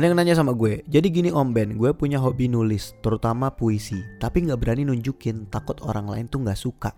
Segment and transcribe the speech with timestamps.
[0.00, 4.00] Ada yang nanya sama gue, jadi gini Om Ben, gue punya hobi nulis, terutama puisi,
[4.16, 6.96] tapi nggak berani nunjukin, takut orang lain tuh nggak suka.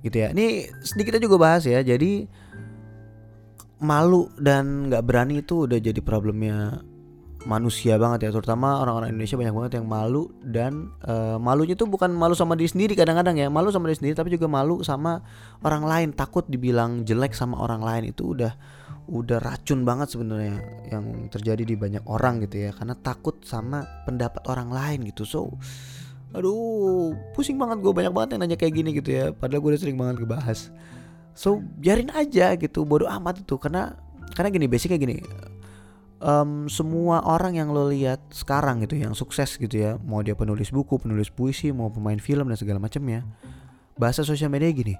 [0.00, 0.32] Gitu ya.
[0.32, 1.84] Ini sedikit aja gue bahas ya.
[1.84, 2.24] Jadi
[3.84, 6.80] malu dan nggak berani itu udah jadi problemnya
[7.46, 12.10] manusia banget ya terutama orang-orang Indonesia banyak banget yang malu dan uh, malunya tuh bukan
[12.10, 15.22] malu sama diri sendiri kadang-kadang ya malu sama diri sendiri tapi juga malu sama
[15.62, 18.52] orang lain takut dibilang jelek sama orang lain itu udah
[19.08, 20.60] udah racun banget sebenarnya
[20.92, 25.24] yang terjadi di banyak orang gitu ya karena takut sama pendapat orang lain gitu.
[25.24, 25.56] So
[26.36, 29.80] aduh pusing banget gue banyak banget yang nanya kayak gini gitu ya padahal gue udah
[29.80, 30.68] sering banget ngebahas.
[31.32, 33.96] So biarin aja gitu bodoh amat itu karena
[34.36, 35.24] karena gini basicnya gini
[36.22, 40.70] um, semua orang yang lo lihat sekarang gitu yang sukses gitu ya mau dia penulis
[40.70, 43.26] buku penulis puisi mau pemain film dan segala macamnya
[43.98, 44.94] bahasa sosial media gini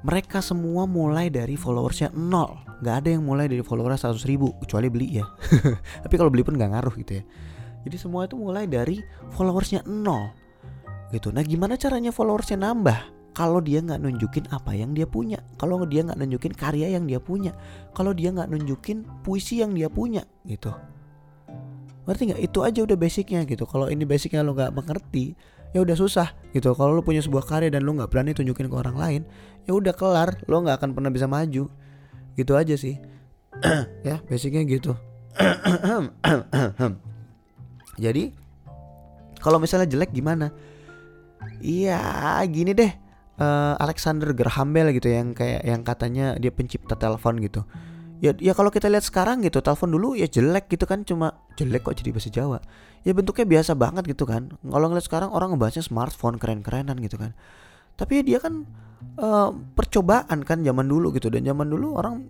[0.00, 2.56] mereka semua mulai dari followersnya nol.
[2.80, 5.28] Nggak ada yang mulai dari followersnya 100 ribu kecuali beli ya.
[6.04, 7.24] Tapi kalau beli pun nggak ngaruh gitu ya.
[7.84, 9.04] Jadi semua itu mulai dari
[9.36, 10.32] followersnya nol
[11.12, 11.28] gitu.
[11.34, 15.38] Nah gimana caranya followersnya nambah kalau dia nggak nunjukin apa yang dia punya.
[15.54, 17.54] Kalau dia nggak nunjukin karya yang dia punya.
[17.94, 20.74] Kalau dia nggak nunjukin puisi yang dia punya gitu.
[22.10, 22.40] Ngerti nggak?
[22.42, 23.64] Itu aja udah basicnya gitu.
[23.70, 25.38] Kalau ini basicnya lo nggak mengerti
[25.70, 26.74] ya udah susah gitu.
[26.74, 29.22] Kalau lo punya sebuah karya dan lo nggak berani tunjukin ke orang lain
[29.64, 30.34] ya udah kelar.
[30.50, 31.70] Lo nggak akan pernah bisa maju.
[32.34, 32.98] Gitu aja sih.
[34.06, 34.98] Ya basicnya gitu.
[38.04, 38.34] Jadi
[39.38, 40.50] kalau misalnya jelek gimana?
[41.60, 43.09] Iya gini deh
[43.40, 47.64] uh, Alexander Graham Bell gitu yang kayak yang katanya dia pencipta telepon gitu.
[48.20, 51.88] Ya ya kalau kita lihat sekarang gitu, telepon dulu ya jelek gitu kan cuma jelek
[51.88, 52.60] kok jadi bahasa Jawa.
[53.00, 54.52] Ya bentuknya biasa banget gitu kan.
[54.60, 57.32] Kalau ngeliat sekarang orang ngebahasnya smartphone keren-kerenan gitu kan.
[57.96, 58.68] Tapi dia kan
[59.16, 62.28] uh, percobaan kan zaman dulu gitu dan zaman dulu orang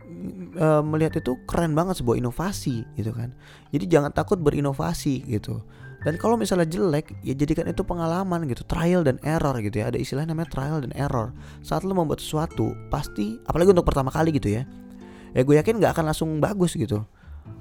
[0.62, 3.34] uh, melihat itu keren banget sebuah inovasi gitu kan.
[3.74, 5.67] Jadi jangan takut berinovasi gitu.
[6.00, 9.92] Dan kalau misalnya jelek, ya jadikan itu pengalaman gitu, trial dan error gitu ya.
[9.92, 11.36] Ada istilah namanya trial dan error.
[11.61, 14.64] Saat lo membuat sesuatu, pasti apalagi untuk pertama kali gitu ya.
[15.36, 17.05] Ya gue yakin nggak akan langsung bagus gitu.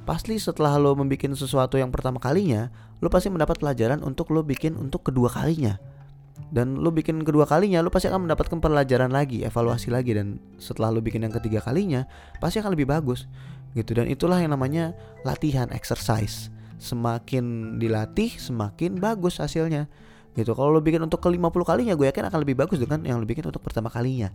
[0.07, 2.72] Pasti setelah lo membuat sesuatu yang pertama kalinya,
[3.03, 5.75] lo pasti mendapat pelajaran untuk lo bikin untuk kedua kalinya.
[6.49, 10.95] Dan lo bikin kedua kalinya, lo pasti akan mendapatkan pelajaran lagi, evaluasi lagi dan setelah
[10.95, 12.07] lo bikin yang ketiga kalinya,
[12.39, 13.28] pasti akan lebih bagus
[13.75, 13.91] gitu.
[13.99, 14.95] Dan itulah yang namanya
[15.28, 16.47] latihan, exercise
[16.79, 19.85] semakin dilatih semakin bagus hasilnya.
[20.34, 20.56] Gitu.
[20.56, 23.28] Kalau lo bikin untuk ke 50 kalinya gue yakin akan lebih bagus dengan yang lo
[23.28, 24.31] bikin untuk pertama kalinya.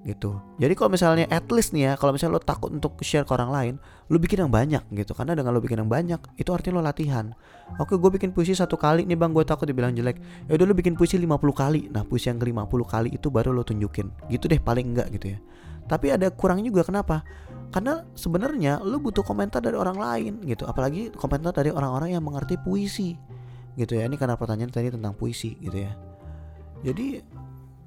[0.00, 0.32] Gitu.
[0.56, 3.52] Jadi kalau misalnya at least nih ya kalau misalnya lo takut untuk share ke orang
[3.52, 3.74] lain
[4.08, 5.12] lo bikin yang banyak gitu.
[5.12, 7.34] Karena dengan lo bikin yang banyak itu artinya lo latihan.
[7.76, 10.22] Oke gue bikin puisi satu kali nih bang gue takut dibilang jelek.
[10.48, 11.90] Ya udah lo bikin puisi 50 kali.
[11.90, 14.08] Nah puisi yang ke 50 kali itu baru lo tunjukin.
[14.30, 15.40] Gitu deh paling enggak gitu ya
[15.90, 17.26] tapi ada kurangnya juga kenapa?
[17.74, 20.62] Karena sebenarnya lu butuh komentar dari orang lain gitu.
[20.70, 23.18] Apalagi komentar dari orang-orang yang mengerti puisi
[23.74, 24.06] gitu ya.
[24.06, 25.90] Ini karena pertanyaan tadi tentang puisi gitu ya.
[26.86, 27.18] Jadi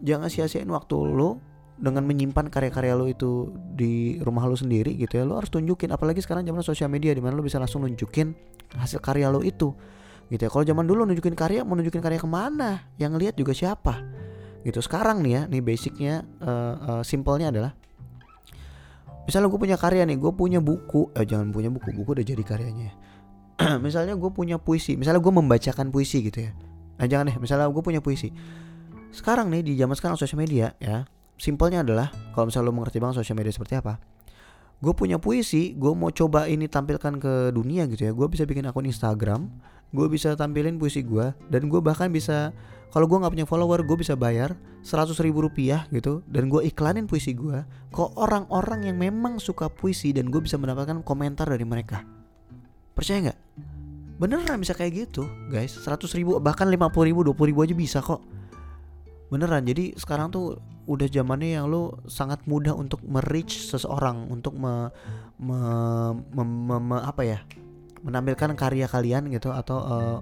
[0.04, 1.40] jangan sia-siain waktu lu
[1.80, 5.24] dengan menyimpan karya-karya lo itu di rumah lo sendiri gitu ya.
[5.24, 8.36] Lo harus tunjukin apalagi sekarang zaman sosial media di mana lo bisa langsung nunjukin
[8.76, 9.72] hasil karya lo itu
[10.28, 10.52] gitu ya.
[10.52, 12.84] Kalau zaman dulu nunjukin karya mau nunjukin karya ke mana?
[13.00, 14.04] Yang lihat juga siapa?
[14.64, 14.80] Gitu.
[14.84, 17.83] Sekarang nih ya nih basicnya uh, uh, simpelnya adalah
[19.26, 21.12] misalnya gue punya karya nih gue punya buku.
[21.16, 22.92] Eh jangan punya buku buku udah jadi karyanya.
[23.86, 26.52] Misalnya gue punya puisi misalnya gue membacakan puisi gitu ya.
[26.98, 28.34] Nah jangan deh misalnya gue punya puisi.
[29.14, 31.06] Sekarang nih di zaman sekarang sosial media ya
[31.38, 34.02] simpelnya adalah kalau misalnya lo mengerti banget sosial media seperti apa
[34.84, 38.12] gue punya puisi gue mau coba ini tampilkan ke dunia gitu ya.
[38.12, 39.48] Gue bisa bikin akun Instagram
[39.94, 42.50] gue bisa tampilin puisi gue dan gue bahkan bisa
[42.90, 47.06] kalau gue nggak punya follower gue bisa bayar seratus ribu rupiah gitu dan gue iklanin
[47.06, 47.62] puisi gue
[47.94, 52.02] ke orang-orang yang memang suka puisi dan gue bisa mendapatkan komentar dari mereka.
[52.94, 53.40] Percaya nggak?
[54.18, 55.74] Beneran bisa kayak gitu guys.
[55.74, 58.22] seratus ribu bahkan lima puluh ribu dua puluh ribu aja bisa kok.
[59.34, 64.92] Beneran jadi sekarang tuh udah zamannya yang lo sangat mudah untuk merich seseorang untuk me,
[65.40, 65.58] me,
[66.30, 67.40] me, me, me apa ya
[68.04, 70.18] menampilkan karya kalian gitu atau uh,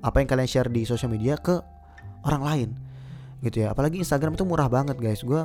[0.00, 1.58] apa yang kalian share di sosial media ke
[2.24, 2.68] orang lain
[3.44, 3.74] gitu ya.
[3.74, 5.20] Apalagi Instagram itu murah banget guys.
[5.26, 5.44] Gue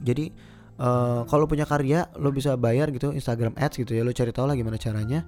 [0.00, 0.32] jadi
[0.80, 4.06] uh, kalau punya karya lo bisa bayar gitu Instagram Ads gitu ya.
[4.06, 5.26] Lo cari tahu lah gimana caranya.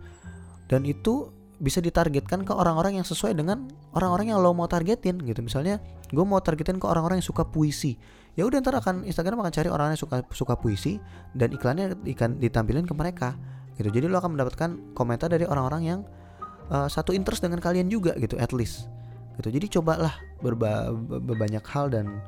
[0.70, 1.28] Dan itu
[1.60, 5.40] bisa ditargetkan ke orang-orang yang sesuai dengan orang-orang yang lo mau targetin gitu.
[5.44, 5.78] Misalnya
[6.10, 7.98] gue mau targetin ke orang-orang yang suka puisi.
[8.34, 10.98] Ya udah ntar akan Instagram akan cari orang yang suka suka puisi
[11.38, 13.38] dan iklannya ikan ditampilin ke mereka
[13.78, 13.88] gitu.
[13.90, 16.00] Jadi lo akan mendapatkan komentar dari orang-orang yang
[16.70, 18.86] uh, satu interest dengan kalian juga gitu at least.
[19.40, 19.50] Gitu.
[19.50, 22.22] Jadi cobalah berba berbanyak hal dan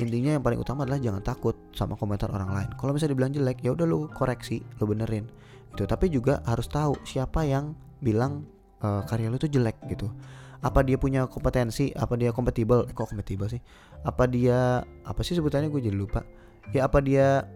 [0.00, 2.70] intinya yang paling utama adalah jangan takut sama komentar orang lain.
[2.78, 5.28] Kalau misalnya dibilang jelek ya udah lu koreksi lu benerin.
[5.76, 5.84] Gitu.
[5.84, 8.46] Tapi juga harus tahu siapa yang bilang
[8.80, 10.08] uh, karya lu tuh jelek gitu.
[10.58, 13.62] Apa dia punya kompetensi apa dia kompatibel eh, kok kompatibel sih?
[14.02, 15.70] Apa dia apa sih sebutannya?
[15.70, 16.24] Gue jadi lupa.
[16.74, 17.46] Ya apa dia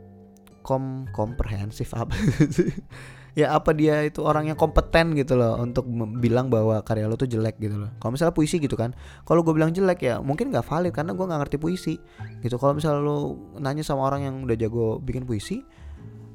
[0.62, 2.14] kom komprehensif apa
[2.56, 2.70] sih
[3.32, 5.88] ya apa dia itu orang yang kompeten gitu loh untuk
[6.20, 7.90] bilang bahwa karya lo tuh jelek gitu loh.
[7.96, 8.92] Kalau misalnya puisi gitu kan
[9.24, 11.94] kalau gue bilang jelek ya mungkin nggak valid karena gue nggak ngerti puisi
[12.44, 12.60] gitu.
[12.60, 15.64] Kalau misalnya lo nanya sama orang yang udah jago bikin puisi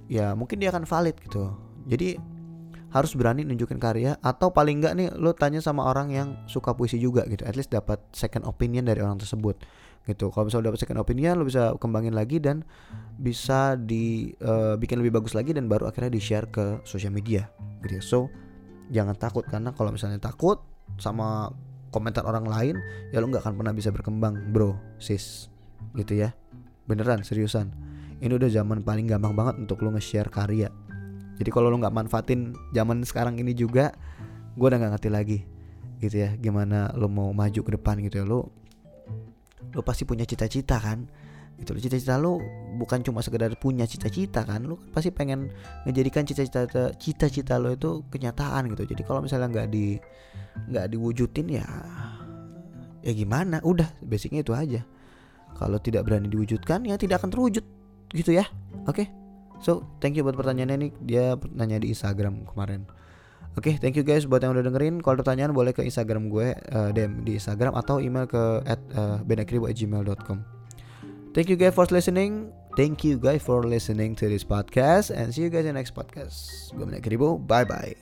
[0.10, 1.54] ya mungkin dia akan valid gitu.
[1.86, 2.18] Jadi
[2.88, 6.96] harus berani nunjukin karya atau paling nggak nih lo tanya sama orang yang suka puisi
[6.98, 9.60] juga gitu at least dapat second opinion dari orang tersebut
[10.08, 10.32] gitu.
[10.32, 12.64] Kalau misalnya dapat second opinion lo bisa kembangin lagi dan
[13.20, 17.52] bisa dibikin uh, lebih bagus lagi dan baru akhirnya di share ke sosial media
[17.84, 18.04] gitu ya.
[18.04, 18.20] So
[18.88, 20.64] jangan takut karena kalau misalnya takut
[20.96, 21.52] sama
[21.92, 22.76] komentar orang lain
[23.12, 25.52] ya lo nggak akan pernah bisa berkembang bro sis.
[25.94, 26.32] Gitu ya.
[26.88, 27.76] Beneran seriusan.
[28.24, 30.72] Ini udah zaman paling gampang banget untuk lo nge-share karya.
[31.38, 33.94] Jadi kalau lo nggak manfaatin zaman sekarang ini juga
[34.58, 35.40] gue udah nggak ngerti lagi
[36.00, 36.34] gitu ya.
[36.40, 38.26] Gimana lo mau maju ke depan gitu ya.
[38.26, 38.56] Lo
[39.74, 41.08] lo pasti punya cita-cita kan?
[41.58, 42.38] Gitu lo cita-cita lo
[42.78, 44.66] bukan cuma sekedar punya cita-cita kan?
[44.66, 45.50] Lo pasti pengen
[45.86, 46.68] ngejadikan cita-cita
[46.98, 48.84] cita-cita lo itu kenyataan gitu.
[48.86, 49.98] Jadi kalau misalnya nggak di
[50.70, 51.66] nggak diwujudin ya
[53.02, 53.62] ya gimana?
[53.66, 54.82] Udah basicnya itu aja.
[55.58, 57.66] Kalau tidak berani diwujudkan ya tidak akan terwujud
[58.14, 58.46] gitu ya.
[58.86, 59.06] Oke?
[59.06, 59.08] Okay?
[59.58, 60.92] so thank you buat pertanyaannya nih.
[61.02, 62.86] Dia nanya di Instagram kemarin
[63.58, 65.02] Oke, okay, thank you guys buat yang udah dengerin.
[65.02, 68.78] Kalau ada pertanyaan boleh ke Instagram gue, uh, DM di Instagram atau email ke at
[68.94, 70.38] uh, benakribu@gmail.com.
[71.34, 72.54] Thank you guys for listening.
[72.78, 75.98] Thank you guys for listening to this podcast and see you guys in the next
[75.98, 76.70] podcast.
[76.78, 77.42] Gue Benakribu.
[77.50, 77.98] Bye bye.